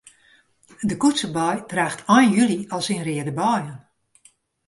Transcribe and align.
De 0.89 0.95
koetsebei 1.01 1.57
draacht 1.71 2.01
ein 2.15 2.31
july 2.37 2.59
al 2.73 2.81
syn 2.87 3.05
reade 3.07 3.33
beien. 3.39 3.77